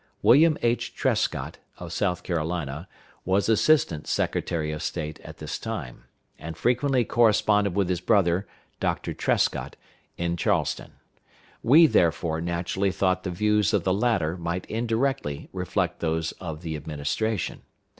William 0.23 0.57
H. 0.63 0.95
Trescott, 0.95 1.59
of 1.77 1.93
South 1.93 2.23
Carolina, 2.23 2.87
was 3.23 3.47
Assistant 3.47 4.07
Secretary 4.07 4.71
of 4.71 4.81
State 4.81 5.19
at 5.19 5.37
this 5.37 5.59
time, 5.59 6.05
and 6.39 6.57
frequently 6.57 7.05
corresponded 7.05 7.75
with 7.75 7.87
his 7.87 7.99
brother, 8.01 8.47
Doctor 8.79 9.13
Trescott, 9.13 9.75
in 10.17 10.37
Charleston. 10.37 10.93
We, 11.61 11.85
therefore, 11.85 12.41
naturally 12.41 12.91
thought 12.91 13.21
the 13.21 13.29
views 13.29 13.75
of 13.75 13.83
the 13.83 13.93
latter 13.93 14.37
might 14.37 14.65
indirectly 14.65 15.49
reflect 15.53 15.99
those 15.99 16.31
of 16.41 16.63
the 16.63 16.75
Administration. 16.75 17.61